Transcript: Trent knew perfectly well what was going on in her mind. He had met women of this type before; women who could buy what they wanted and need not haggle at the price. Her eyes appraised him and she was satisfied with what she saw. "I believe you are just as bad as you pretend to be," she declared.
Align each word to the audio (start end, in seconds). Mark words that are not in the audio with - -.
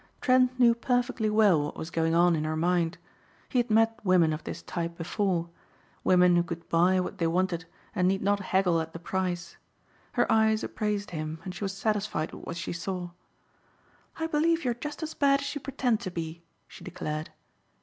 Trent 0.19 0.59
knew 0.59 0.73
perfectly 0.73 1.29
well 1.29 1.61
what 1.61 1.77
was 1.77 1.91
going 1.91 2.15
on 2.15 2.35
in 2.35 2.43
her 2.43 2.55
mind. 2.55 2.97
He 3.49 3.59
had 3.59 3.69
met 3.69 3.99
women 4.03 4.33
of 4.33 4.43
this 4.45 4.63
type 4.63 4.97
before; 4.97 5.51
women 6.03 6.35
who 6.35 6.41
could 6.41 6.67
buy 6.69 6.99
what 6.99 7.19
they 7.19 7.27
wanted 7.27 7.65
and 7.93 8.07
need 8.07 8.23
not 8.23 8.39
haggle 8.39 8.81
at 8.81 8.93
the 8.93 8.99
price. 8.99 9.57
Her 10.13 10.25
eyes 10.31 10.63
appraised 10.63 11.11
him 11.11 11.37
and 11.43 11.53
she 11.53 11.63
was 11.63 11.73
satisfied 11.77 12.33
with 12.33 12.45
what 12.47 12.57
she 12.57 12.73
saw. 12.73 13.11
"I 14.17 14.25
believe 14.25 14.65
you 14.65 14.71
are 14.71 14.73
just 14.73 15.03
as 15.03 15.13
bad 15.13 15.41
as 15.41 15.53
you 15.53 15.61
pretend 15.61 15.99
to 15.99 16.09
be," 16.09 16.41
she 16.67 16.83
declared. 16.83 17.29